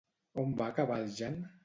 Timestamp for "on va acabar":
0.43-0.97